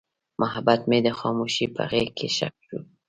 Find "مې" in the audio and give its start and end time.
0.89-0.99